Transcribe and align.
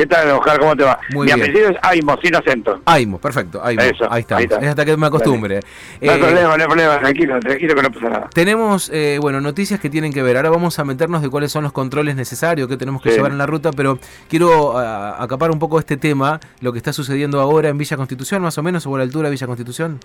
¿Qué 0.00 0.06
tal, 0.06 0.30
Oscar? 0.30 0.58
¿Cómo 0.58 0.74
te 0.74 0.82
va? 0.82 0.98
Muy 1.12 1.26
Mi 1.26 1.34
bien. 1.34 1.42
apellido 1.50 1.68
es 1.68 1.76
Aimo, 1.82 2.16
sin 2.22 2.34
acento. 2.34 2.80
Aimo, 2.86 3.18
perfecto, 3.18 3.60
Aimo. 3.62 3.82
Eso, 3.82 4.10
ahí 4.10 4.22
está. 4.22 4.38
ahí 4.38 4.44
está. 4.44 4.56
Es 4.56 4.68
hasta 4.68 4.86
que 4.86 4.96
me 4.96 5.06
acostumbre. 5.08 5.60
No 6.00 6.10
hay 6.12 6.16
Eh, 6.18 6.22
problema, 6.22 6.56
no 6.56 6.62
hay 6.62 6.66
problema, 6.68 6.98
tranquilo, 7.00 7.38
tranquilo 7.38 7.74
que 7.74 7.82
no 7.82 7.90
pasa 7.92 8.08
nada. 8.08 8.30
Tenemos, 8.32 8.88
eh, 8.94 9.18
bueno, 9.20 9.42
noticias 9.42 9.78
que 9.78 9.90
tienen 9.90 10.10
que 10.10 10.22
ver. 10.22 10.38
Ahora 10.38 10.48
vamos 10.48 10.78
a 10.78 10.84
meternos 10.86 11.20
de 11.20 11.28
cuáles 11.28 11.52
son 11.52 11.64
los 11.64 11.72
controles 11.72 12.16
necesarios 12.16 12.66
que 12.66 12.78
tenemos 12.78 13.02
que 13.02 13.10
Sí. 13.10 13.16
llevar 13.16 13.30
en 13.32 13.36
la 13.36 13.44
ruta, 13.44 13.72
pero 13.72 13.98
quiero 14.30 14.78
ah, 14.78 15.22
acapar 15.22 15.50
un 15.50 15.58
poco 15.58 15.78
este 15.78 15.98
tema, 15.98 16.40
lo 16.62 16.72
que 16.72 16.78
está 16.78 16.94
sucediendo 16.94 17.38
ahora 17.38 17.68
en 17.68 17.76
Villa 17.76 17.98
Constitución, 17.98 18.40
más 18.40 18.56
o 18.56 18.62
menos, 18.62 18.86
o 18.86 18.94
a 18.94 18.98
la 19.00 19.04
altura 19.04 19.28
de 19.28 19.32
Villa 19.32 19.46
Constitución. 19.46 20.00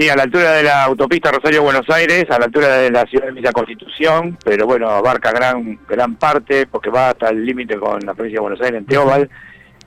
Sí, 0.00 0.08
a 0.08 0.16
la 0.16 0.22
altura 0.22 0.52
de 0.52 0.62
la 0.62 0.84
autopista 0.84 1.30
Rosario-Buenos 1.30 1.90
Aires, 1.90 2.24
a 2.30 2.38
la 2.38 2.46
altura 2.46 2.78
de 2.78 2.90
la 2.90 3.04
ciudad 3.04 3.26
de 3.26 3.32
Villa 3.32 3.52
Constitución, 3.52 4.38
pero 4.42 4.64
bueno, 4.64 4.88
abarca 4.88 5.30
gran 5.30 5.78
gran 5.86 6.16
parte 6.16 6.66
porque 6.66 6.88
va 6.88 7.10
hasta 7.10 7.28
el 7.28 7.44
límite 7.44 7.76
con 7.76 8.00
la 8.06 8.14
provincia 8.14 8.38
de 8.38 8.40
Buenos 8.40 8.62
Aires, 8.62 8.78
en 8.78 8.86
Teobal, 8.86 9.28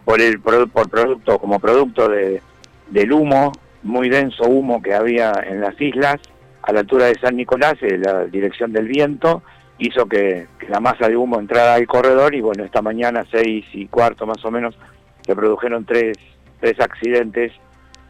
por 0.06 0.22
el 0.22 0.40
por 0.40 0.88
producto 0.88 1.40
como 1.40 1.60
producto 1.60 2.10
de, 2.10 2.44
del 2.92 3.12
humo, 3.12 3.54
muy 3.82 4.08
denso 4.08 4.44
humo 4.44 4.84
que 4.84 4.94
había 4.94 5.34
en 5.48 5.62
las 5.62 5.82
islas, 5.82 6.20
a 6.62 6.72
la 6.72 6.82
altura 6.82 7.08
de 7.08 7.16
San 7.16 7.36
Nicolás, 7.36 7.78
eh, 7.82 7.98
la 7.98 8.26
dirección 8.26 8.72
del 8.72 8.88
viento, 8.88 9.42
hizo 9.80 10.06
que, 10.06 10.46
que 10.60 10.70
la 10.70 10.80
masa 10.80 11.10
de 11.10 11.18
humo 11.18 11.40
entrara 11.40 11.74
al 11.74 11.88
corredor 11.88 12.36
y 12.36 12.42
bueno, 12.42 12.64
esta 12.64 12.84
mañana, 12.84 13.26
seis 13.32 13.66
y 13.74 13.88
cuarto 13.88 14.28
más 14.28 14.46
o 14.46 14.52
menos, 14.52 14.78
se 15.26 15.36
produjeron 15.36 15.86
tres, 15.86 16.20
tres 16.60 16.80
accidentes 16.80 17.52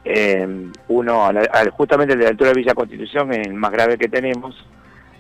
eh, 0.05 0.47
uno, 0.87 1.25
a 1.25 1.33
la- 1.33 1.49
al- 1.51 1.69
justamente 1.71 2.13
el 2.13 2.19
de 2.19 2.25
la 2.25 2.31
altura 2.31 2.49
de 2.51 2.55
Villa 2.59 2.73
Constitución, 2.73 3.33
es 3.33 3.47
el 3.47 3.53
más 3.53 3.71
grave 3.71 3.97
que 3.97 4.07
tenemos. 4.09 4.55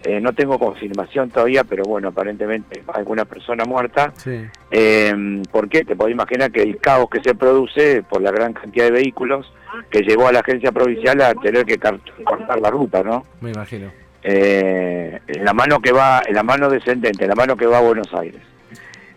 Eh, 0.05 0.19
no 0.19 0.33
tengo 0.33 0.59
confirmación 0.59 1.29
todavía, 1.29 1.63
pero 1.63 1.83
bueno, 1.85 2.09
aparentemente 2.09 2.83
alguna 2.93 3.23
persona 3.23 3.63
muerta. 3.63 4.11
Sí. 4.17 4.41
Eh, 4.69 5.41
¿Por 5.49 5.69
qué? 5.69 5.85
Te 5.85 5.95
puedo 5.95 6.09
imaginar 6.09 6.51
que 6.51 6.61
el 6.61 6.77
caos 6.77 7.09
que 7.09 7.21
se 7.23 7.33
produce 7.35 8.03
por 8.03 8.21
la 8.21 8.31
gran 8.31 8.51
cantidad 8.51 8.83
de 8.85 8.91
vehículos 8.91 9.49
que 9.89 10.01
llevó 10.01 10.27
a 10.27 10.33
la 10.33 10.39
agencia 10.41 10.73
provincial 10.73 11.21
a 11.21 11.33
tener 11.35 11.63
que 11.65 11.77
cortar 12.25 12.59
la 12.59 12.69
ruta, 12.69 13.01
¿no? 13.01 13.23
Me 13.39 13.51
imagino. 13.51 13.91
eh, 14.25 15.19
en 15.27 15.45
la 15.45 15.53
mano 15.53 15.79
que 15.81 15.91
va, 15.91 16.21
en 16.27 16.35
la 16.35 16.43
mano 16.43 16.69
descendente, 16.69 17.23
en 17.23 17.29
la 17.29 17.35
mano 17.35 17.55
que 17.57 17.65
va 17.65 17.77
a 17.77 17.81
Buenos 17.81 18.13
Aires. 18.13 18.41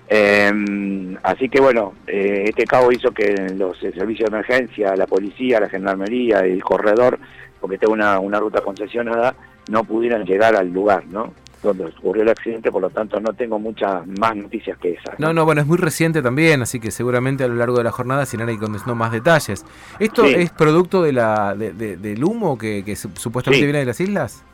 Eh, 0.09 1.17
así 1.23 1.49
que 1.49 1.61
bueno, 1.61 1.95
eh, 2.07 2.45
este 2.49 2.65
cabo 2.65 2.93
hizo 2.93 3.11
que 3.13 3.35
los 3.57 3.79
servicios 3.79 4.31
de 4.31 4.37
emergencia, 4.37 4.95
la 4.97 5.07
policía, 5.07 5.61
la 5.61 5.69
gendarmería, 5.69 6.41
el 6.41 6.63
corredor, 6.63 7.19
porque 7.61 7.79
tengo 7.79 7.93
una, 7.93 8.19
una 8.21 8.39
ruta 8.39 8.61
concesionada, 8.61 9.35
no 9.69 9.85
pudieran 9.85 10.25
llegar 10.25 10.55
al 10.55 10.73
lugar, 10.73 11.05
¿no? 11.07 11.33
Donde 11.63 11.87
ocurrió 11.87 12.23
el 12.23 12.29
accidente, 12.29 12.71
por 12.71 12.83
lo 12.83 12.91
tanto 12.91 13.19
no 13.19 13.33
tengo 13.33 13.59
muchas 13.59 14.07
más 14.21 14.37
noticias 14.37 14.79
que 14.79 14.93
esas. 14.93 15.19
No, 15.19 15.33
no, 15.33 15.45
bueno, 15.45 15.63
es 15.63 15.67
muy 15.67 15.79
reciente 15.79 16.23
también, 16.23 16.63
así 16.63 16.79
que 16.79 16.91
seguramente 16.93 17.43
a 17.43 17.49
lo 17.49 17.55
largo 17.57 17.79
de 17.79 17.85
la 17.85 17.91
jornada 17.91 18.25
irán 18.33 18.49
ahí 18.49 18.57
más 18.95 19.11
detalles. 19.11 19.65
¿Esto 19.99 20.25
Sí. 20.27 20.35
es 20.37 20.51
producto 20.51 21.03
de 21.03 21.13
la, 21.13 21.57
de- 21.57 21.73
de- 21.73 21.97
del 21.97 22.23
humo 22.23 22.57
que, 22.57 22.85
que 22.85 22.95
su- 22.95 23.11
supuestamente 23.15 23.61
Sí. 23.61 23.67
viene 23.67 23.81
de 23.81 23.87
las 23.87 24.01
islas? 24.01 24.45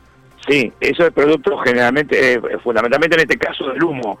Sí, 0.47 0.71
eso 0.81 1.05
es 1.05 1.13
producto 1.13 1.57
generalmente, 1.59 2.33
eh, 2.33 2.41
fundamentalmente 2.61 3.15
en 3.15 3.21
este 3.21 3.37
caso 3.37 3.69
del 3.69 3.81
humo, 3.81 4.19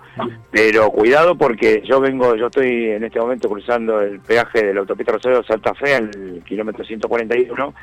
pero 0.51 0.89
cuidado 0.89 1.35
porque 1.35 1.81
yo 1.83 1.99
vengo, 1.99 2.35
yo 2.37 2.45
estoy 2.45 2.91
en 2.91 3.03
este 3.03 3.19
momento 3.19 3.49
cruzando 3.49 3.99
el 3.99 4.21
peaje 4.21 4.63
de 4.63 4.73
la 4.73 4.79
autopista 4.81 5.11
Rosario 5.11 5.43
Santa 5.43 5.73
Fe 5.73 5.95
al 5.95 6.41
kilómetro 6.45 6.85
141, 6.85 7.73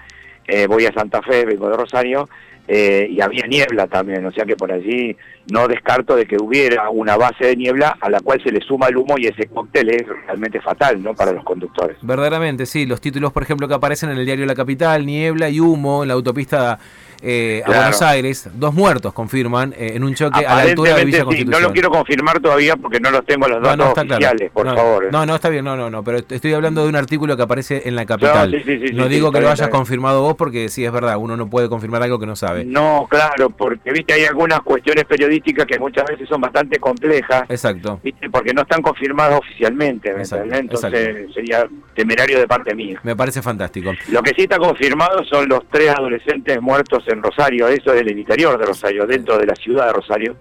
eh, 0.47 0.67
voy 0.67 0.87
a 0.87 0.93
Santa 0.93 1.21
Fe, 1.21 1.45
vengo 1.45 1.69
de 1.69 1.77
Rosario, 1.77 2.29
eh, 2.73 3.09
y 3.11 3.21
había 3.21 3.49
niebla 3.49 3.89
también, 3.89 4.25
o 4.25 4.31
sea 4.31 4.45
que 4.45 4.55
por 4.55 4.71
allí 4.71 5.17
no 5.51 5.67
descarto 5.67 6.15
de 6.15 6.25
que 6.25 6.37
hubiera 6.41 6.89
una 6.89 7.17
base 7.17 7.47
de 7.47 7.57
niebla 7.57 7.99
a 8.01 8.09
la 8.09 8.21
cual 8.21 8.41
se 8.45 8.53
le 8.53 8.61
suma 8.61 8.87
el 8.87 8.97
humo 8.97 9.17
y 9.19 9.27
ese 9.27 9.49
cóctel 9.49 9.91
es 9.91 10.07
realmente 10.07 10.61
fatal, 10.61 11.03
¿no? 11.03 11.13
Para 11.13 11.33
los 11.33 11.43
conductores. 11.43 11.97
Verdaderamente, 12.01 12.67
sí. 12.67 12.87
Los 12.87 13.01
títulos, 13.01 13.33
por 13.33 13.43
ejemplo, 13.43 13.67
que 13.67 13.75
aparecen 13.75 14.11
en 14.11 14.19
el 14.19 14.25
diario 14.25 14.47
La 14.47 14.55
Capital, 14.55 15.05
niebla 15.05 15.49
y 15.49 15.59
humo 15.59 16.05
en 16.05 16.09
la 16.09 16.15
autopista 16.15 16.79
eh, 17.23 17.63
a. 17.65 17.69
Buenos 17.69 18.03
Aires. 18.03 18.49
Dos 18.55 18.75
muertos 18.75 19.13
confirman 19.13 19.75
eh, 19.77 19.93
en 19.95 20.05
un 20.05 20.15
choque 20.15 20.45
a 20.47 20.57
la 20.57 20.63
altura 20.63 20.97
de 20.97 21.05
Villa 21.05 21.19
sí, 21.19 21.25
Constitución. 21.25 21.63
no 21.63 21.69
lo 21.69 21.73
quiero 21.73 21.91
confirmar 21.91 22.41
todavía 22.41 22.77
porque 22.77 23.01
no 23.01 23.11
los 23.11 23.25
tengo 23.27 23.49
los 23.49 23.63
datos 23.63 23.79
no, 23.79 23.95
claro. 23.95 24.39
por 24.53 24.67
no, 24.67 24.75
favor. 24.75 25.09
No, 25.13 25.27
no, 25.27 25.35
está 25.35 25.49
bien, 25.49 25.65
no, 25.65 25.77
no, 25.77 25.91
no, 25.91 26.03
pero 26.03 26.19
estoy 26.19 26.53
hablando 26.53 26.83
de 26.83 26.89
un 26.89 26.97
artículo 26.97 27.37
que 27.37 27.43
aparece 27.43 27.83
en 27.87 27.97
La 27.97 28.07
Capital. 28.07 28.51
No, 28.51 28.59
sí, 28.59 28.65
sí, 28.65 29.09
digo 29.09 29.33
que 29.33 29.41
lo 29.41 29.51
hayas 29.51 29.69
confirmado 29.69 30.23
vos 30.23 30.35
porque 30.37 30.69
sí 30.69 30.85
es 30.85 30.93
verdad, 30.93 31.17
uno 31.19 31.37
no 31.37 31.51
puede 31.51 31.69
confirmar 31.69 32.03
algo 32.03 32.19
que 32.19 32.27
no 32.27 32.37
sabe. 32.37 32.60
No, 32.65 33.07
claro, 33.11 33.51
porque 33.51 33.91
viste 33.93 34.13
hay 34.15 34.25
algunas 34.25 34.61
cuestiones 34.61 35.05
periodísticas 35.05 35.67
que 35.67 35.79
muchas 35.79 36.05
veces 36.07 36.29
son 36.29 36.41
bastante 36.41 36.79
complejas, 36.79 37.45
Exacto. 37.49 38.01
viste, 38.03 38.29
porque 38.31 38.53
no 38.53 38.63
están 38.63 38.83
confirmadas 38.83 39.39
oficialmente, 39.41 40.13
¿me 40.13 40.21
Exacto? 40.21 40.55
Entonces 40.55 41.33
sería 41.35 41.67
temerario 41.95 42.39
de 42.39 42.47
parte 42.47 42.75
mía. 42.75 43.01
Me 43.03 43.17
parece 43.17 43.43
fantástico. 43.43 43.93
Lo 44.11 44.23
que 44.23 44.31
sí 44.35 44.43
está 44.43 44.59
confirmado 44.59 45.25
son 45.25 45.49
los 45.49 45.67
tres 45.69 45.91
adolescentes 45.91 46.61
muertos 46.61 47.05
en 47.09 47.23
Rosario, 47.23 47.69
eso 47.69 47.93
es 47.93 48.05
del 48.05 48.19
interior 48.19 48.59
de 48.59 48.67
Rosario, 48.67 49.07
dentro 49.07 49.39
de 49.39 49.47
la 49.47 49.55
ciudad 49.57 49.87
de 49.87 49.93
Rosario, 49.93 50.37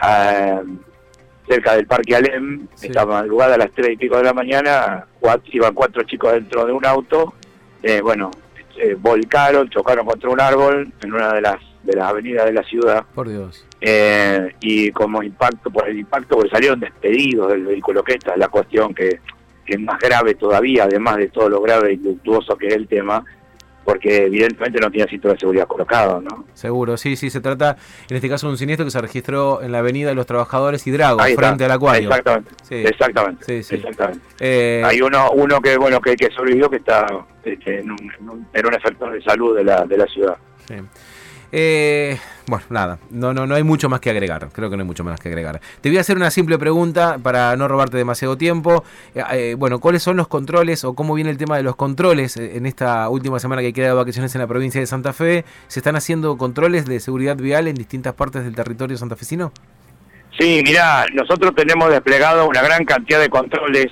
ah, 0.00 0.60
cerca 1.48 1.74
del 1.76 1.86
Parque 1.86 2.14
Alem, 2.14 2.66
Sí. 2.74 2.88
esta 2.88 3.06
madrugada 3.06 3.54
a 3.54 3.58
las 3.58 3.70
tres 3.72 3.92
y 3.92 3.96
pico 3.96 4.16
de 4.18 4.24
la 4.24 4.34
mañana, 4.34 5.06
iban 5.50 5.74
cuatro 5.74 6.02
chicos 6.02 6.32
dentro 6.32 6.66
de 6.66 6.72
un 6.72 6.84
auto, 6.84 7.32
eh, 7.82 8.00
bueno, 8.02 8.30
eh, 8.78 8.96
volcaron, 8.98 9.68
chocaron 9.68 10.06
contra 10.06 10.30
un 10.30 10.40
árbol 10.40 10.92
en 11.02 11.12
una 11.12 11.32
de 11.34 11.40
las, 11.40 11.56
de 11.82 11.96
las 11.96 12.08
avenidas 12.08 12.46
de 12.46 12.52
la 12.52 12.62
ciudad, 12.62 13.04
Por 13.14 13.28
Dios. 13.28 13.64
eh, 13.80 14.54
y 14.60 14.90
como 14.92 15.22
impacto 15.22 15.70
por 15.70 15.88
el 15.88 15.98
impacto 15.98 16.36
pues 16.36 16.50
salieron 16.50 16.80
despedidos 16.80 17.50
del 17.52 17.64
vehículo 17.66 18.02
que 18.02 18.14
esta 18.14 18.32
es 18.32 18.38
la 18.38 18.48
cuestión 18.48 18.94
que, 18.94 19.20
que 19.64 19.74
es 19.74 19.80
más 19.80 19.98
grave 19.98 20.34
todavía 20.34 20.84
además 20.84 21.16
de 21.16 21.28
todo 21.28 21.48
lo 21.48 21.60
grave 21.60 21.92
y 21.92 21.96
luctuoso 21.96 22.56
que 22.56 22.68
es 22.68 22.74
el 22.74 22.88
tema 22.88 23.24
porque 23.88 24.26
evidentemente 24.26 24.78
no 24.80 24.90
tiene 24.90 25.08
cinturón 25.08 25.36
de 25.36 25.40
seguridad 25.40 25.66
colocado 25.66 26.20
no 26.20 26.44
Seguro, 26.52 26.98
sí, 26.98 27.16
sí, 27.16 27.30
se 27.30 27.40
trata 27.40 27.76
en 28.10 28.16
este 28.16 28.28
caso 28.28 28.46
de 28.46 28.52
un 28.52 28.58
siniestro 28.58 28.84
que 28.84 28.90
se 28.90 29.00
registró 29.00 29.62
en 29.62 29.72
la 29.72 29.78
Avenida 29.78 30.08
de 30.10 30.14
los 30.14 30.26
Trabajadores 30.26 30.86
y 30.86 30.90
está. 31.32 31.46
frente 31.46 31.64
al 31.64 31.70
acuario. 31.70 32.08
exactamente 32.10 32.50
Sí. 32.64 32.74
exactamente 32.74 33.44
Sí, 33.46 33.62
sí. 33.62 33.74
exactamente 33.76 34.20
Eh, 34.40 34.82
hay 34.84 35.00
uno 35.00 35.30
uno 35.32 35.58
que 35.62 35.78
bueno 35.78 36.00
que, 36.02 36.14
que 36.16 36.30
sobrevivió 36.30 36.68
que 36.68 36.76
está 36.76 37.06
este, 37.42 37.80
en, 37.80 37.90
un, 37.92 37.98
en 38.20 38.28
un- 38.28 38.46
en 38.52 38.66
un 38.66 38.74
efecto 38.74 39.08
de 39.08 39.22
salud 39.22 39.56
de 39.56 39.64
la 39.64 39.84
de 39.86 39.96
la 39.96 40.06
ciudad 40.06 40.36
sí. 40.66 40.74
Eh, 41.50 42.18
bueno, 42.46 42.64
nada, 42.68 42.98
no, 43.10 43.32
no, 43.32 43.46
no 43.46 43.54
hay 43.54 43.62
mucho 43.62 43.88
más 43.88 44.00
que 44.00 44.10
agregar, 44.10 44.48
creo 44.52 44.68
que 44.68 44.76
no 44.76 44.82
hay 44.82 44.86
mucho 44.86 45.04
más 45.04 45.18
que 45.18 45.28
agregar. 45.28 45.60
Te 45.80 45.88
voy 45.88 45.98
a 45.98 46.02
hacer 46.02 46.16
una 46.16 46.30
simple 46.30 46.58
pregunta 46.58 47.18
para 47.22 47.56
no 47.56 47.68
robarte 47.68 47.96
demasiado 47.96 48.36
tiempo. 48.36 48.84
Eh, 49.14 49.22
eh, 49.32 49.54
bueno, 49.56 49.80
¿cuáles 49.80 50.02
son 50.02 50.16
los 50.16 50.28
controles 50.28 50.84
o 50.84 50.94
cómo 50.94 51.14
viene 51.14 51.30
el 51.30 51.38
tema 51.38 51.56
de 51.56 51.62
los 51.62 51.76
controles 51.76 52.36
eh, 52.36 52.56
en 52.56 52.66
esta 52.66 53.08
última 53.08 53.38
semana 53.38 53.62
que 53.62 53.72
queda 53.72 53.88
de 53.88 53.94
vacaciones 53.94 54.34
en 54.34 54.40
la 54.40 54.46
provincia 54.46 54.80
de 54.80 54.86
Santa 54.86 55.12
Fe? 55.12 55.44
¿Se 55.68 55.80
están 55.80 55.96
haciendo 55.96 56.36
controles 56.36 56.86
de 56.86 57.00
seguridad 57.00 57.36
vial 57.36 57.66
en 57.66 57.74
distintas 57.74 58.14
partes 58.14 58.44
del 58.44 58.54
territorio 58.54 58.96
santafesino? 58.96 59.52
Sí, 60.38 60.62
mira, 60.64 61.06
nosotros 61.12 61.54
tenemos 61.54 61.90
desplegado 61.90 62.46
una 62.46 62.62
gran 62.62 62.84
cantidad 62.84 63.20
de 63.20 63.28
controles. 63.28 63.86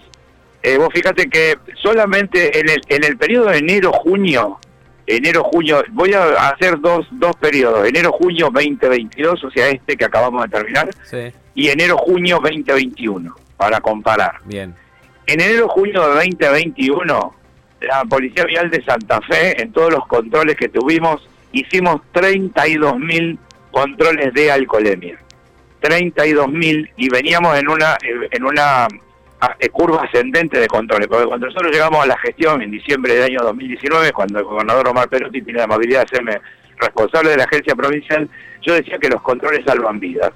Eh, 0.62 0.78
vos 0.78 0.88
fíjate 0.92 1.28
que 1.28 1.56
solamente 1.82 2.58
en 2.58 2.68
el, 2.68 2.80
en 2.88 3.04
el 3.04 3.16
periodo 3.16 3.50
de 3.50 3.58
enero-junio, 3.58 4.58
enero-junio, 5.06 5.82
voy 5.92 6.12
a 6.14 6.48
hacer 6.48 6.80
dos, 6.80 7.06
dos 7.12 7.34
periodos, 7.36 7.86
enero-junio 7.88 8.50
2022, 8.52 9.44
o 9.44 9.50
sea, 9.50 9.68
este 9.68 9.96
que 9.96 10.04
acabamos 10.04 10.42
de 10.44 10.48
terminar, 10.50 10.90
Sí, 11.04 11.32
y 11.54 11.68
enero-junio 11.68 12.38
2021, 12.42 13.34
para 13.56 13.80
comparar. 13.80 14.40
bien. 14.44 14.74
En 15.26 15.40
enero-junio 15.40 16.02
de 16.08 16.14
2021, 16.14 17.34
la 17.80 18.04
Policía 18.04 18.44
Vial 18.44 18.70
de 18.70 18.82
Santa 18.84 19.20
Fe, 19.22 19.60
en 19.60 19.72
todos 19.72 19.92
los 19.92 20.06
controles 20.06 20.56
que 20.56 20.68
tuvimos, 20.68 21.28
hicimos 21.52 22.00
32.000 22.14 23.38
controles 23.70 24.32
de 24.34 24.50
alcoholemia. 24.52 25.18
32.000 25.82 26.90
y 26.96 27.08
veníamos 27.08 27.58
en 27.58 27.68
una 27.68 27.96
en 28.02 28.44
una 28.44 28.88
curva 29.72 30.04
ascendente 30.04 30.58
de 30.58 30.66
controles, 30.66 31.09
porque 31.09 31.27
cuando 31.27 31.47
nosotros 31.47 31.72
llegamos 31.72 32.03
a 32.03 32.06
la 32.06 32.18
gestión 32.18 32.62
en 32.62 32.71
diciembre 32.71 33.15
del 33.15 33.24
año 33.24 33.41
2019, 33.42 34.12
cuando 34.12 34.38
el 34.38 34.44
gobernador 34.44 34.88
Omar 34.88 35.09
Perotti 35.09 35.42
tiene 35.42 35.59
la 35.59 35.65
amabilidad 35.65 36.00
de 36.00 36.04
hacerme 36.04 36.41
responsable 36.78 37.30
de 37.30 37.36
la 37.36 37.44
agencia 37.44 37.74
provincial, 37.74 38.28
yo 38.62 38.74
decía 38.74 38.98
que 38.98 39.09
los 39.09 39.22
controles 39.22 39.65
salvan 39.66 40.00
vidas, 40.00 40.33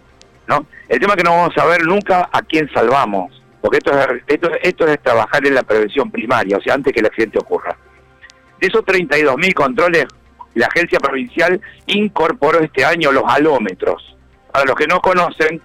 ¿no? 0.46 0.66
El 0.88 1.00
tema 1.00 1.14
es 1.14 1.18
que 1.18 1.24
no 1.24 1.36
vamos 1.36 1.56
a 1.56 1.66
ver 1.66 1.84
nunca 1.84 2.28
a 2.32 2.42
quién 2.42 2.70
salvamos, 2.72 3.42
porque 3.60 3.78
esto 3.78 3.92
es, 3.92 4.22
esto, 4.26 4.50
esto 4.62 4.86
es 4.86 5.02
trabajar 5.02 5.46
en 5.46 5.54
la 5.54 5.62
prevención 5.62 6.10
primaria, 6.10 6.56
o 6.56 6.60
sea, 6.60 6.74
antes 6.74 6.92
que 6.92 7.00
el 7.00 7.06
accidente 7.06 7.38
ocurra. 7.38 7.76
De 8.60 8.66
esos 8.66 8.84
32.000 8.84 9.54
controles, 9.54 10.06
la 10.54 10.66
agencia 10.66 10.98
provincial 10.98 11.60
incorporó 11.86 12.60
este 12.60 12.84
año 12.84 13.12
los 13.12 13.24
alómetros. 13.26 14.16
Para 14.52 14.64
los 14.64 14.74
que 14.74 14.86
no 14.86 15.00
conocen, 15.00 15.62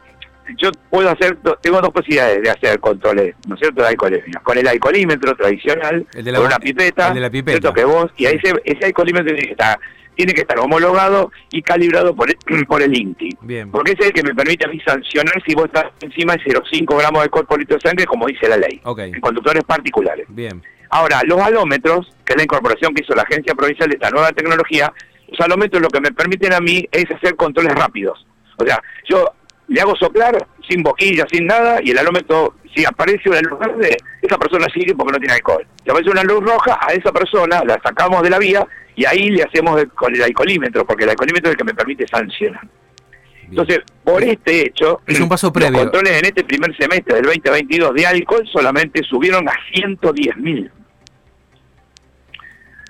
yo 0.57 0.71
puedo 0.89 1.09
hacer, 1.09 1.37
tengo 1.61 1.81
dos 1.81 1.89
posibilidades 1.91 2.41
de 2.43 2.49
hacer 2.49 2.79
controles, 2.79 3.35
¿no 3.47 3.55
es 3.55 3.59
cierto?, 3.61 3.81
de 3.81 3.87
alcoholemia. 3.89 4.39
Con 4.43 4.57
el 4.57 4.67
alcoholímetro 4.67 5.35
tradicional, 5.35 6.05
El 6.13 6.23
de 6.25 6.31
la- 6.31 6.37
con 6.39 6.47
una 6.47 6.59
pipeta, 6.59 7.07
el 7.09 7.13
de 7.15 7.19
la 7.21 7.29
pipeta. 7.29 7.59
¿cierto? 7.59 7.73
que 7.73 7.85
vos, 7.85 8.11
y 8.17 8.25
a 8.25 8.29
ese, 8.31 8.53
ese 8.63 8.85
alcoholímetro 8.85 9.33
tiene 9.33 9.45
que 9.47 9.51
estar 9.51 9.79
tiene 10.15 10.31
que 10.33 10.41
estar 10.41 10.57
homologado 10.59 11.29
y 11.51 11.61
calibrado 11.61 12.15
por 12.15 12.29
el, 12.29 12.65
por 12.67 12.81
el 12.81 12.97
INTI. 12.97 13.29
Bien. 13.41 13.69
Porque 13.69 13.91
ese 13.91 14.03
es 14.03 14.07
el 14.07 14.13
que 14.13 14.23
me 14.23 14.33
permite 14.33 14.63
a 14.65 14.69
mí 14.69 14.79
sancionar 14.79 15.43
si 15.45 15.53
vos 15.55 15.65
estás 15.65 15.87
encima 15.99 16.37
de 16.37 16.39
0,5 16.45 16.97
gramos 16.97 17.19
de 17.19 17.23
alcohol 17.23 17.45
por 17.45 17.59
litro 17.59 17.75
de 17.75 17.81
sangre, 17.81 18.05
como 18.05 18.25
dice 18.27 18.47
la 18.47 18.55
ley, 18.55 18.79
Ok. 18.85 18.99
en 18.99 19.19
conductores 19.19 19.65
particulares. 19.65 20.25
Bien. 20.29 20.63
Ahora, 20.89 21.19
los 21.25 21.41
alómetros, 21.41 22.07
que 22.23 22.31
es 22.31 22.37
la 22.37 22.43
incorporación 22.43 22.93
que 22.93 23.03
hizo 23.03 23.13
la 23.13 23.23
Agencia 23.23 23.53
Provincial 23.55 23.89
de 23.89 23.95
esta 23.95 24.09
nueva 24.09 24.31
tecnología, 24.31 24.93
los 25.27 25.39
alómetros 25.41 25.81
lo 25.81 25.89
que 25.89 25.99
me 25.99 26.13
permiten 26.13 26.53
a 26.53 26.61
mí 26.61 26.87
es 26.93 27.11
hacer 27.11 27.35
controles 27.35 27.75
rápidos. 27.75 28.25
O 28.57 28.63
sea, 28.65 28.81
yo 29.09 29.31
le 29.67 29.81
hago 29.81 29.95
soplar 29.95 30.47
sin 30.67 30.83
boquilla, 30.83 31.25
sin 31.31 31.47
nada, 31.47 31.79
y 31.83 31.91
el 31.91 31.97
alómetro, 31.97 32.55
si 32.75 32.85
aparece 32.85 33.29
una 33.29 33.41
luz 33.41 33.59
verde, 33.59 33.97
esa 34.21 34.37
persona 34.37 34.67
sigue 34.73 34.93
porque 34.95 35.13
no 35.13 35.17
tiene 35.19 35.33
alcohol. 35.33 35.65
Si 35.83 35.89
aparece 35.89 36.11
una 36.11 36.23
luz 36.23 36.43
roja, 36.43 36.77
a 36.81 36.93
esa 36.93 37.11
persona 37.11 37.63
la 37.65 37.79
sacamos 37.83 38.21
de 38.23 38.29
la 38.29 38.37
vía 38.39 38.65
y 38.95 39.05
ahí 39.05 39.29
le 39.29 39.43
hacemos 39.43 39.79
el- 39.81 39.89
con 39.89 40.13
el 40.15 40.21
alcoholímetro, 40.21 40.85
porque 40.85 41.03
el 41.03 41.09
alcoholímetro 41.11 41.49
es 41.49 41.53
el 41.53 41.57
que 41.57 41.63
me 41.63 41.73
permite 41.73 42.07
sancionar. 42.07 42.61
bien. 42.61 43.49
Entonces, 43.49 43.79
por 44.03 44.23
este 44.23 44.67
hecho, 44.67 45.01
Es 45.05 45.19
un 45.19 45.29
paso 45.29 45.53
previo. 45.53 45.71
los 45.71 45.81
controles 45.83 46.17
en 46.19 46.25
este 46.25 46.43
primer 46.43 46.75
semestre 46.77 47.15
del 47.15 47.25
2022 47.25 47.93
de 47.93 48.07
alcohol 48.07 48.43
solamente 48.51 49.03
subieron 49.03 49.47
a 49.47 49.53
110 49.73 50.35
mil. 50.37 50.71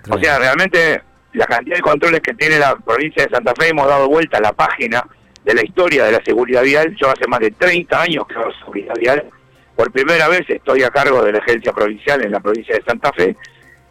O 0.09 0.17
sea, 0.19 0.37
realmente 0.39 1.01
la 1.33 1.45
cantidad 1.45 1.75
de 1.75 1.81
controles 1.81 2.21
que 2.21 2.33
tiene 2.35 2.59
la 2.59 2.75
provincia 2.75 3.25
de 3.25 3.29
Santa 3.35 3.53
Fe, 3.59 3.69
hemos 3.69 3.87
dado 3.87 4.07
vuelta 4.07 4.37
a 4.37 4.41
la 4.41 4.53
página 4.53 5.05
de 5.45 5.53
la 5.53 5.63
historia 5.63 6.05
de 6.05 6.11
la 6.11 6.23
seguridad 6.25 6.63
vial. 6.63 6.95
Yo 6.95 7.09
hace 7.09 7.27
más 7.27 7.39
de 7.39 7.51
30 7.51 8.01
años 8.01 8.27
que 8.27 8.33
hago 8.33 8.51
seguridad 8.53 8.95
vial. 8.99 9.29
Por 9.75 9.91
primera 9.91 10.27
vez 10.27 10.49
estoy 10.49 10.81
a 10.83 10.89
cargo 10.89 11.21
de 11.21 11.33
la 11.33 11.37
agencia 11.37 11.71
provincial 11.71 12.25
en 12.25 12.31
la 12.31 12.39
provincia 12.39 12.75
de 12.75 12.83
Santa 12.83 13.13
Fe. 13.13 13.35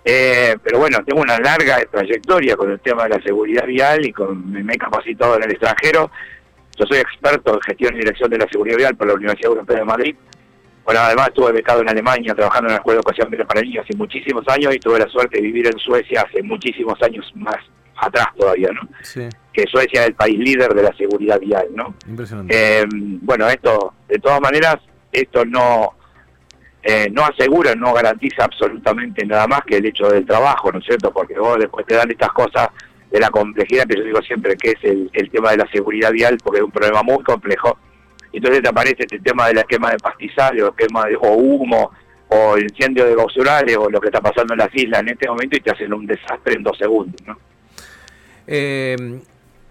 Eh, 0.04 0.56
pero 0.62 0.78
bueno, 0.80 0.98
tengo 1.04 1.22
una 1.22 1.38
larga 1.38 1.78
trayectoria 1.90 2.56
con 2.56 2.70
el 2.70 2.80
tema 2.80 3.04
de 3.04 3.10
la 3.10 3.22
seguridad 3.22 3.64
vial 3.66 4.04
y 4.04 4.12
con, 4.12 4.50
me 4.50 4.74
he 4.74 4.78
capacitado 4.78 5.36
en 5.36 5.44
el 5.44 5.52
extranjero. 5.52 6.10
Yo 6.76 6.86
soy 6.86 6.98
experto 6.98 7.54
en 7.54 7.60
gestión 7.60 7.94
y 7.94 7.98
dirección 7.98 8.28
de 8.30 8.38
la 8.38 8.48
seguridad 8.48 8.76
vial 8.76 8.96
por 8.96 9.06
la 9.06 9.14
Universidad 9.14 9.52
Europea 9.52 9.78
de 9.78 9.84
Madrid. 9.84 10.16
Bueno, 10.84 11.00
además 11.00 11.28
estuve 11.28 11.52
becado 11.52 11.80
en 11.82 11.88
Alemania 11.88 12.34
trabajando 12.34 12.68
en 12.68 12.72
la 12.72 12.78
Escuela 12.78 12.96
de 12.96 13.00
Educación 13.00 13.46
para 13.46 13.60
Niños 13.62 13.84
hace 13.84 13.96
muchísimos 13.96 14.46
años 14.48 14.74
y 14.74 14.80
tuve 14.80 14.98
la 14.98 15.08
suerte 15.08 15.36
de 15.36 15.42
vivir 15.42 15.66
en 15.68 15.78
Suecia 15.78 16.22
hace 16.22 16.42
muchísimos 16.42 17.00
años 17.00 17.30
más 17.36 17.64
atrás 18.06 18.28
todavía, 18.36 18.68
¿no? 18.72 18.88
Sí, 19.02 19.28
Que 19.52 19.64
Suecia 19.66 20.02
es 20.02 20.08
el 20.08 20.14
país 20.14 20.38
líder 20.38 20.74
de 20.74 20.82
la 20.82 20.96
seguridad 20.96 21.38
vial, 21.40 21.68
¿no? 21.74 21.94
impresionante. 22.06 22.54
Eh, 22.54 22.86
bueno, 22.90 23.48
esto, 23.48 23.94
de 24.08 24.18
todas 24.18 24.40
maneras, 24.40 24.76
esto 25.12 25.44
no 25.44 25.94
eh, 26.86 27.08
no 27.10 27.24
asegura, 27.24 27.74
no 27.74 27.94
garantiza 27.94 28.44
absolutamente 28.44 29.24
nada 29.24 29.46
más 29.46 29.62
que 29.64 29.78
el 29.78 29.86
hecho 29.86 30.06
del 30.08 30.26
trabajo, 30.26 30.70
¿no 30.70 30.80
es 30.80 30.84
cierto? 30.84 31.10
Porque 31.10 31.38
vos 31.38 31.58
después 31.58 31.86
te 31.86 31.94
dan 31.94 32.10
estas 32.10 32.30
cosas 32.32 32.68
de 33.10 33.20
la 33.20 33.30
complejidad 33.30 33.86
que 33.86 33.96
yo 33.96 34.04
digo 34.04 34.20
siempre 34.20 34.54
que 34.56 34.72
es 34.72 34.84
el, 34.84 35.10
el 35.14 35.30
tema 35.30 35.52
de 35.52 35.58
la 35.58 35.70
seguridad 35.72 36.12
vial, 36.12 36.36
porque 36.44 36.58
es 36.58 36.64
un 36.64 36.70
problema 36.70 37.02
muy 37.02 37.24
complejo. 37.24 37.78
Entonces 38.34 38.62
te 38.62 38.68
aparece 38.68 39.04
este 39.04 39.18
tema 39.20 39.46
de 39.46 39.54
la 39.54 39.62
quema 39.62 39.92
de 39.92 39.98
pastizales, 39.98 40.62
o 40.62 40.74
quema 40.74 41.06
de 41.06 41.16
o 41.16 41.32
humo, 41.32 41.90
o 42.28 42.58
incendio 42.58 43.06
de 43.06 43.14
bausurales, 43.14 43.76
o 43.78 43.88
lo 43.88 43.98
que 43.98 44.08
está 44.08 44.20
pasando 44.20 44.52
en 44.52 44.58
las 44.58 44.74
islas 44.74 45.00
en 45.00 45.08
este 45.08 45.26
momento, 45.26 45.56
y 45.56 45.60
te 45.60 45.70
hacen 45.70 45.94
un 45.94 46.04
desastre 46.04 46.54
en 46.54 46.64
dos 46.64 46.76
segundos, 46.76 47.18
¿no? 47.26 47.38
Eh, 48.46 49.22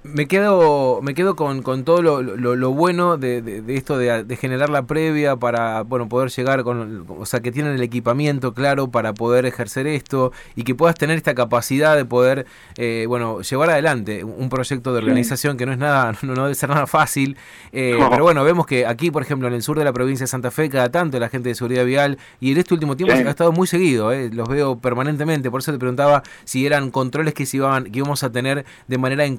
me 0.04 0.28
quedo, 0.28 1.02
me 1.02 1.14
quedo 1.14 1.36
con, 1.36 1.62
con 1.62 1.86
todo 1.86 2.02
lo, 2.02 2.22
lo, 2.22 2.56
lo 2.58 2.72
bueno 2.72 3.18
de, 3.18 3.42
de- 3.42 3.62
de 3.62 3.76
esto 3.78 3.98
de, 3.98 4.24
de 4.26 4.36
generar 4.36 4.70
la 4.70 4.84
previa 4.86 5.38
para 5.38 5.84
bueno 5.84 6.10
poder 6.10 6.30
llegar 6.30 6.64
con, 6.64 7.06
o 7.08 7.26
sea, 7.26 7.40
que 7.40 7.52
tienen 7.54 7.74
el 7.76 7.82
equipamiento 7.82 8.54
claro 8.54 8.90
para 8.92 9.14
poder 9.14 9.46
ejercer 9.46 9.88
esto 9.88 10.34
y 10.56 10.64
que 10.64 10.76
puedas 10.76 10.96
tener 10.96 11.16
esta 11.16 11.34
capacidad 11.36 11.96
de 11.96 12.04
poder 12.04 12.46
eh, 12.78 13.06
bueno 13.08 13.42
llevar 13.42 13.70
adelante 13.70 14.24
un 14.26 14.50
proyecto 14.50 14.92
de 14.92 15.00
organización 15.00 15.56
que 15.56 15.66
no 15.66 15.72
es 15.72 15.78
nada, 15.78 16.14
no, 16.22 16.34
no 16.36 16.44
debe 16.44 16.56
ser 16.56 16.70
nada 16.70 16.86
fácil, 16.86 17.38
eh, 17.72 17.96
No. 17.98 18.10
pero 18.10 18.24
bueno, 18.24 18.44
vemos 18.44 18.66
que 18.66 18.86
aquí, 18.86 19.10
por 19.10 19.22
ejemplo, 19.22 19.48
en 19.48 19.54
el 19.54 19.62
sur 19.64 19.78
de 19.80 19.86
la 19.86 19.94
provincia 19.94 20.26
de 20.26 20.28
Santa 20.28 20.52
Fe, 20.52 20.70
cada 20.70 20.90
tanto 20.92 21.18
la 21.20 21.30
gente 21.30 21.48
de 21.50 21.56
seguridad 21.56 21.86
vial 21.86 22.18
y 22.42 22.52
en 22.52 22.58
este 22.58 22.74
último 22.74 22.98
tiempo 22.98 23.16
Sí. 23.16 23.22
ha 23.26 23.30
estado 23.30 23.52
muy 23.54 23.68
seguido, 23.68 24.12
eh, 24.12 24.30
los 24.34 24.50
veo 24.50 24.78
permanentemente, 24.80 25.50
por 25.50 25.62
eso 25.62 25.72
te 25.72 25.78
preguntaba 25.80 26.24
si 26.44 26.66
eran 26.66 26.92
controles 26.92 27.34
que 27.34 27.46
se 27.46 27.58
iban, 27.58 27.86
que 27.86 28.00
íbamos 28.00 28.24
a 28.24 28.32
tener 28.32 28.66
de 28.88 28.98
manera 28.98 29.24
en 29.26 29.38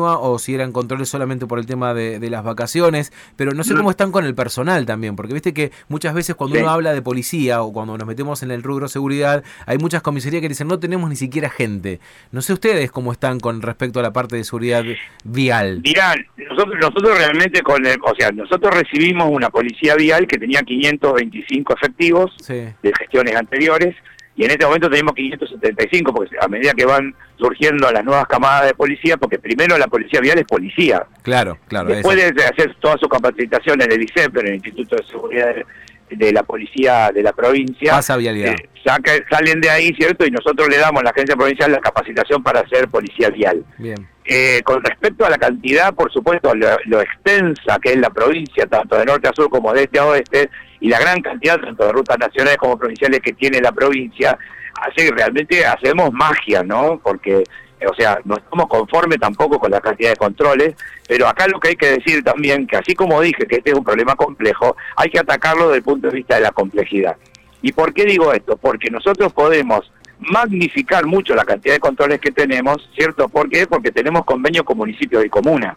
continua 0.00 0.18
o 0.18 0.38
si 0.38 0.54
eran 0.54 0.72
controles 0.72 1.08
solamente 1.08 1.46
por 1.46 1.58
el 1.58 1.66
tema 1.66 1.94
de, 1.94 2.18
de 2.18 2.30
las 2.30 2.42
vacaciones, 2.44 3.12
pero 3.36 3.52
no 3.52 3.64
sé 3.64 3.74
cómo 3.74 3.90
están 3.90 4.12
con 4.12 4.24
el 4.24 4.34
personal 4.34 4.86
también, 4.86 5.16
porque 5.16 5.32
viste 5.34 5.52
que 5.52 5.70
muchas 5.88 6.14
veces 6.14 6.34
cuando 6.34 6.56
Sí. 6.56 6.62
uno 6.62 6.70
habla 6.70 6.92
de 6.92 7.02
policía 7.02 7.62
o 7.62 7.72
cuando 7.72 7.96
nos 7.98 8.06
metemos 8.06 8.42
en 8.42 8.50
el 8.50 8.62
rubro 8.62 8.88
seguridad, 8.88 9.44
hay 9.66 9.78
muchas 9.78 10.02
comisarías 10.02 10.40
que 10.42 10.48
dicen 10.48 10.68
no 10.68 10.78
tenemos 10.78 11.08
ni 11.10 11.16
siquiera 11.16 11.48
gente. 11.50 12.00
No 12.32 12.40
sé 12.42 12.52
ustedes 12.52 12.90
cómo 12.90 13.12
están 13.12 13.40
con 13.40 13.62
respecto 13.62 14.00
a 14.00 14.02
la 14.02 14.12
parte 14.12 14.36
de 14.36 14.44
seguridad 14.44 14.84
vial. 15.24 15.82
Dirán, 15.82 16.18
nosotros, 16.36 16.76
nosotros 16.80 17.18
realmente 17.18 17.62
con 17.62 17.84
el, 17.86 17.98
o 18.02 18.14
sea, 18.18 18.30
nosotros 18.32 18.74
recibimos 18.74 19.28
una 19.30 19.50
policía 19.50 19.94
vial 19.96 20.26
que 20.26 20.38
tenía 20.38 20.62
525 20.62 21.74
efectivos 21.74 22.32
Sí, 22.40 22.54
de 22.54 22.92
gestiones 22.98 23.36
anteriores 23.36 23.94
y 24.36 24.44
en 24.44 24.50
este 24.52 24.64
momento 24.64 24.88
tenemos 24.88 25.12
575 25.14 26.14
porque 26.14 26.36
a 26.40 26.48
medida 26.48 26.72
que 26.72 26.86
van 26.86 27.14
surgiendo 27.38 27.90
las 27.90 28.04
nuevas 28.04 28.26
camadas 28.26 28.66
de 28.66 28.74
policía, 28.74 29.16
porque 29.16 29.38
primero 29.38 29.76
la 29.78 29.86
policía 29.88 30.20
vial 30.20 30.38
es 30.38 30.44
policía, 30.44 31.04
claro, 31.22 31.58
claro. 31.68 31.88
después 31.88 32.16
eso. 32.18 32.34
de 32.34 32.44
hacer 32.44 32.74
toda 32.80 32.96
su 32.98 33.08
capacitación 33.08 33.80
en 33.82 33.92
el 33.92 34.02
ICEP, 34.02 34.36
en 34.38 34.46
el 34.46 34.54
Instituto 34.56 34.96
de 34.96 35.04
Seguridad 35.06 35.54
de, 35.54 35.64
de 36.16 36.32
la 36.32 36.42
Policía 36.42 37.10
de 37.14 37.22
la 37.22 37.32
provincia, 37.32 37.92
Pasa 37.92 38.16
vialidad. 38.16 38.52
eh, 38.54 38.68
saca- 38.84 39.24
salen 39.30 39.60
de 39.60 39.70
ahí, 39.70 39.92
¿cierto? 39.94 40.26
Y 40.26 40.30
nosotros 40.30 40.68
le 40.68 40.78
damos 40.78 41.00
a 41.00 41.04
la 41.04 41.10
agencia 41.10 41.36
provincial 41.36 41.70
la 41.72 41.80
capacitación 41.80 42.42
para 42.42 42.66
ser 42.68 42.88
policía 42.88 43.30
vial. 43.30 43.64
Bien. 43.78 44.08
Eh, 44.24 44.60
con 44.64 44.82
respecto 44.84 45.24
a 45.24 45.30
la 45.30 45.38
cantidad, 45.38 45.92
por 45.94 46.12
supuesto, 46.12 46.54
lo, 46.54 46.66
lo 46.86 47.00
extensa 47.00 47.78
que 47.82 47.90
es 47.92 47.96
la 47.98 48.10
provincia, 48.10 48.66
tanto 48.66 48.96
de 48.96 49.04
norte 49.06 49.28
a 49.28 49.32
sur 49.32 49.48
como 49.50 49.72
de 49.72 49.84
este 49.84 49.98
a 49.98 50.06
oeste, 50.06 50.50
y 50.80 50.88
la 50.88 50.98
gran 50.98 51.20
cantidad, 51.20 51.60
tanto 51.60 51.84
de 51.84 51.92
rutas 51.92 52.18
nacionales 52.18 52.56
como 52.56 52.78
provinciales 52.78 53.20
que 53.20 53.34
tiene 53.34 53.60
la 53.60 53.72
provincia, 53.72 54.36
hace 54.80 55.06
que 55.06 55.12
realmente 55.12 55.64
hacemos 55.64 56.12
magia, 56.12 56.62
¿no? 56.62 56.98
Porque, 57.02 57.44
eh, 57.80 57.86
o 57.86 57.94
sea, 57.94 58.18
no 58.24 58.36
estamos 58.36 58.66
conformes 58.66 59.20
tampoco 59.20 59.58
con 59.58 59.70
la 59.70 59.80
cantidad 59.80 60.10
de 60.10 60.16
controles, 60.16 60.74
pero 61.06 61.28
acá 61.28 61.46
lo 61.48 61.60
que 61.60 61.68
hay 61.68 61.76
que 61.76 61.92
decir 61.92 62.24
también, 62.24 62.66
que 62.66 62.76
así 62.76 62.94
como 62.94 63.20
dije 63.20 63.46
que 63.46 63.56
este 63.56 63.70
es 63.70 63.76
un 63.76 63.84
problema 63.84 64.16
complejo, 64.16 64.76
hay 64.96 65.10
que 65.10 65.18
atacarlo 65.18 65.66
desde 65.66 65.78
el 65.78 65.84
punto 65.84 66.08
de 66.08 66.14
vista 66.14 66.36
de 66.36 66.42
la 66.42 66.52
complejidad. 66.52 67.16
¿Y 67.62 67.72
por 67.72 67.92
qué 67.92 68.04
digo 68.04 68.32
esto? 68.32 68.56
Porque 68.56 68.90
nosotros 68.90 69.32
podemos 69.34 69.92
magnificar 70.18 71.04
mucho 71.06 71.34
la 71.34 71.44
cantidad 71.44 71.74
de 71.74 71.80
controles 71.80 72.20
que 72.20 72.30
tenemos, 72.30 72.88
¿cierto? 72.94 73.28
¿Por 73.28 73.48
qué? 73.50 73.66
Porque 73.66 73.90
tenemos 73.90 74.24
convenios 74.24 74.64
con 74.64 74.78
municipios 74.78 75.24
y 75.24 75.28
comunas. 75.28 75.76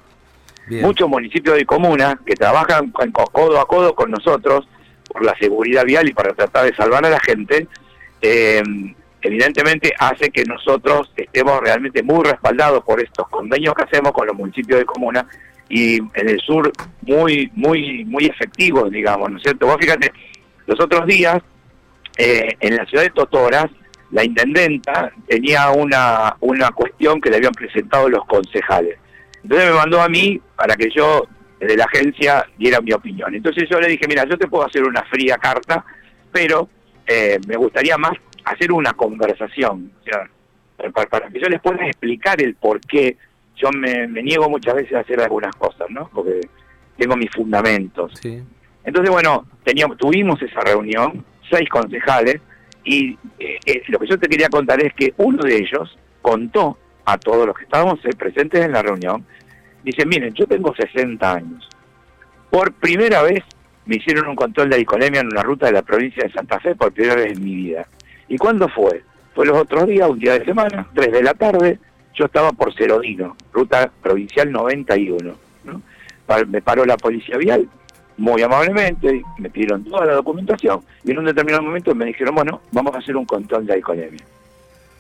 Bien. 0.68 0.82
Muchos 0.82 1.10
municipios 1.10 1.60
y 1.60 1.66
comunas 1.66 2.16
que 2.26 2.36
trabajan 2.36 2.92
codo 3.32 3.60
a 3.60 3.68
codo 3.68 3.96
con 3.96 4.12
nosotros 4.12 4.66
por 5.14 5.24
la 5.24 5.36
seguridad 5.40 5.86
vial 5.86 6.10
y 6.10 6.14
para 6.14 6.34
tratar 6.34 6.66
de 6.66 6.76
salvar 6.76 7.06
a 7.06 7.10
la 7.10 7.20
gente, 7.20 7.68
eh, 8.22 8.62
evidentemente 9.22 9.94
hace 9.98 10.30
que 10.32 10.44
nosotros 10.44 11.14
estemos 11.16 11.62
realmente 11.62 12.04
muy 12.04 12.26
respaldados 12.26 12.84
por 12.84 13.02
estos 13.02 13.30
convenios 13.30 13.74
que 13.76 13.84
hacemos 13.84 14.12
con 14.12 14.28
los 14.28 14.36
municipios 14.36 14.80
de 14.80 14.86
comunas 14.86 15.26
y 15.70 15.96
en 15.96 16.30
el 16.30 16.40
sur 16.42 16.72
muy 17.02 17.50
muy 17.56 18.04
muy 18.06 18.26
efectivos, 18.26 18.92
digamos, 18.92 19.32
¿no 19.32 19.38
es 19.38 19.44
cierto? 19.44 19.68
Vos 19.68 19.78
fíjate, 19.80 20.12
los 20.66 20.80
otros 20.80 21.06
días 21.06 21.42
eh, 22.18 22.56
en 22.60 22.76
la 22.76 22.86
ciudad 22.86 23.04
de 23.04 23.10
Totoras, 23.10 23.68
la 24.12 24.24
intendenta 24.24 25.12
tenía 25.28 25.72
una, 25.72 26.36
una 26.42 26.72
cuestión 26.72 27.20
que 27.20 27.30
le 27.30 27.38
habían 27.38 27.54
presentado 27.54 28.08
los 28.10 28.26
concejales. 28.26 28.98
Entonces 29.42 29.70
me 29.70 29.76
mandó 29.76 30.02
a 30.02 30.08
mí 30.08 30.40
para 30.56 30.76
que 30.76 30.90
yo, 30.96 31.28
desde 31.64 31.78
la 31.78 31.86
agencia, 31.86 32.46
diera 32.58 32.82
mi 32.82 32.92
opinión. 32.92 33.34
Entonces 33.34 33.70
yo 33.70 33.80
le 33.80 33.88
dije, 33.88 34.06
mira, 34.08 34.26
yo 34.26 34.38
te 34.38 34.48
puedo 34.48 34.66
hacer 34.66 34.84
una 34.84 35.04
fría 35.04 35.38
carta, 35.38 35.84
pero 36.32 36.68
eh, 37.08 37.40
me 37.48 37.56
gustaría 37.56 37.98
más 37.98 38.14
hacer 38.44 38.72
una 38.72 38.92
conversación, 38.94 39.92
o 40.02 40.04
sea, 40.04 40.30
para, 40.92 41.08
para 41.08 41.30
que 41.30 41.40
yo 41.40 41.48
les 41.48 41.62
pueda 41.62 41.86
explicar 41.86 42.42
el 42.42 42.56
por 42.56 42.82
qué 42.82 43.16
yo 43.56 43.72
me, 43.72 44.08
me 44.08 44.22
niego 44.22 44.50
muchas 44.50 44.76
veces 44.76 44.94
a 44.94 45.00
hacer 45.00 45.22
algunas 45.22 45.56
cosas, 45.56 45.90
¿no? 45.90 46.10
Porque 46.14 46.42
tengo 46.98 47.16
mis 47.16 47.32
fundamentos. 47.32 48.12
Sí. 48.22 48.42
Entonces, 48.84 49.10
bueno, 49.10 49.46
teníamos, 49.64 49.98
tuvimos 49.98 50.42
esa 50.42 50.60
reunión, 50.60 51.24
seis 51.50 51.70
concejales, 51.70 52.42
y 52.84 53.18
eh, 53.40 53.60
eh, 53.66 53.84
lo 53.88 54.00
que 54.00 54.08
yo 54.08 54.20
te 54.20 54.28
quería 54.28 54.50
contar 54.50 54.84
es 54.84 54.94
que 54.94 55.14
uno 55.18 55.44
de 55.44 55.56
ellos 55.56 55.98
contó 56.22 56.78
a 57.06 57.18
todos 57.18 57.48
los 57.48 57.56
que 57.56 57.64
estábamos 57.64 58.00
presentes 58.18 58.66
en 58.66 58.74
la 58.74 58.82
reunión, 58.82 59.26
dice, 59.84 60.06
miren, 60.06 60.34
yo 60.34 60.48
tengo 60.48 60.74
60 60.74 61.34
años. 61.34 61.70
Por 62.50 62.74
primera 62.74 63.22
vez 63.24 63.44
me 63.86 63.98
hicieron 63.98 64.28
un 64.28 64.36
control 64.36 64.70
de 64.70 64.78
alcoholemia 64.78 65.22
en 65.22 65.28
una 65.28 65.44
ruta 65.44 65.66
de 65.66 65.74
la 65.74 65.82
provincia 65.82 66.24
de 66.24 66.32
Santa 66.32 66.60
Fe, 66.60 66.76
por 66.76 66.92
primera 66.92 67.16
vez 67.16 67.38
en 67.38 67.44
mi 67.44 67.56
vida. 67.56 67.88
¿Y 68.28 68.38
cuándo 68.38 68.68
fue? 68.70 69.04
Fue 69.34 69.46
los 69.46 69.58
otros 69.58 69.88
días, 69.88 70.10
un 70.10 70.20
día 70.20 70.40
de 70.40 70.46
semana, 70.46 70.88
3 70.94 71.12
de 71.12 71.24
la 71.24 71.34
tarde, 71.34 71.80
yo 72.14 72.26
estaba 72.26 72.52
por 72.52 72.74
Cerodino, 72.74 73.36
ruta 73.52 73.92
provincial 74.02 74.52
91. 74.52 75.36
¿no? 75.66 75.82
Me 76.48 76.62
paró 76.62 76.86
la 76.86 76.98
policía 76.98 77.38
vial, 77.38 77.68
muy 78.18 78.42
amablemente, 78.44 79.24
me 79.40 79.50
pidieron 79.50 79.84
toda 79.84 80.06
la 80.06 80.14
documentación 80.14 80.82
y 81.04 81.12
en 81.12 81.20
un 81.20 81.26
determinado 81.26 81.64
momento 81.64 81.96
me 81.96 82.06
dijeron, 82.06 82.36
bueno, 82.36 82.62
vamos 82.72 82.96
a 82.96 83.00
hacer 83.00 83.18
un 83.18 83.26
control 83.26 83.66
de 83.66 83.74
alcoholemia. 83.74 84.24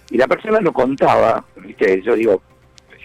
Y 0.09 0.17
la 0.17 0.27
persona 0.27 0.59
lo 0.59 0.73
contaba, 0.73 1.43
¿viste? 1.57 2.01
yo 2.01 2.15
digo, 2.15 2.41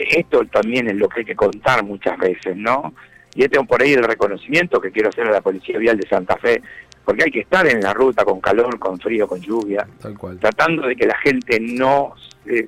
esto 0.05 0.45
también 0.47 0.89
es 0.89 0.97
lo 0.97 1.09
que 1.09 1.21
hay 1.21 1.27
que 1.27 1.37
contar 1.37 1.85
muchas 1.85 2.19
veces, 2.19 2.57
¿no? 2.57 2.95
Y 3.35 3.45
este 3.45 3.59
es 3.61 3.67
por 3.67 3.83
ahí 3.83 3.93
el 3.93 4.05
reconocimiento 4.05 4.81
que 4.81 4.91
quiero 4.91 5.11
hacer 5.11 5.27
a 5.27 5.31
la 5.31 5.41
Policía 5.41 5.79
Vial 5.79 5.99
de 5.99 6.09
Santa 6.09 6.37
Fe, 6.37 6.63
porque 7.05 7.25
hay 7.25 7.31
que 7.31 7.41
estar 7.41 7.67
en 7.67 7.81
la 7.81 7.95
ruta 7.95 8.25
con 8.25 8.41
calor, 8.41 8.79
con 8.79 8.99
frío, 8.99 9.27
con 9.27 9.41
lluvia, 9.41 9.87
tratando 10.41 10.87
de 10.87 10.97
que 10.97 11.07
la 11.07 11.17
gente 11.19 11.59
no 11.61 12.15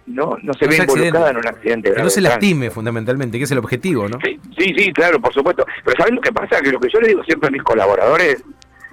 no, 0.07 0.37
no 0.43 0.53
se 0.55 0.67
ve 0.67 0.77
involucrada 0.77 1.31
en 1.31 1.37
un 1.39 1.47
accidente. 1.47 1.93
Que 1.95 2.03
no 2.03 2.11
se 2.11 2.21
lastime 2.21 2.71
fundamentalmente, 2.71 3.39
que 3.39 3.45
es 3.45 3.51
el 3.51 3.59
objetivo, 3.59 4.09
¿no? 4.09 4.19
Sí, 4.23 4.39
sí, 4.59 4.93
claro, 4.93 5.21
por 5.21 5.33
supuesto. 5.33 5.65
Pero 5.85 5.97
¿saben 5.97 6.17
lo 6.17 6.21
que 6.21 6.33
pasa? 6.33 6.61
Que 6.61 6.71
lo 6.71 6.81
que 6.81 6.89
yo 6.93 7.01
le 7.01 7.09
digo 7.09 7.25
siempre 7.25 7.49
a 7.49 7.51
mis 7.51 7.63
colaboradores 7.63 8.45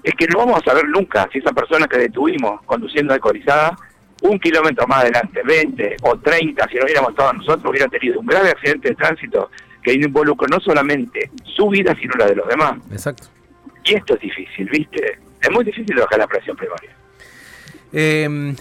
es 0.03 0.13
que 0.15 0.27
no 0.27 0.39
vamos 0.39 0.61
a 0.61 0.69
saber 0.69 0.87
nunca 0.87 1.27
si 1.31 1.39
esa 1.39 1.51
persona 1.51 1.87
que 1.87 1.97
detuvimos 1.97 2.61
conduciendo 2.65 3.13
alcoholizada 3.13 3.75
un 4.21 4.39
kilómetro 4.39 4.87
más 4.87 5.03
adelante, 5.03 5.41
20 5.43 5.97
o 6.01 6.17
30, 6.17 6.67
si 6.69 6.75
no 6.77 6.83
hubiéramos 6.83 7.11
estado 7.11 7.33
nosotros, 7.33 7.65
hubiera 7.69 7.87
tenido 7.87 8.19
un 8.19 8.25
grave 8.25 8.49
accidente 8.49 8.89
de 8.89 8.95
tránsito 8.95 9.51
que 9.83 9.93
involucra 9.93 10.47
no 10.49 10.59
solamente 10.59 11.31
su 11.43 11.69
vida, 11.69 11.95
sino 11.99 12.15
la 12.15 12.25
de 12.25 12.35
los 12.35 12.47
demás. 12.47 12.79
Exacto. 12.91 13.27
Y 13.83 13.95
esto 13.95 14.15
es 14.15 14.21
difícil, 14.21 14.69
¿viste? 14.69 15.19
Es 15.41 15.51
muy 15.51 15.63
difícil 15.63 15.95
bajar 15.95 16.19
la 16.19 16.27
presión 16.27 16.57
primaria. 16.57 16.95
Eh, 17.93 18.53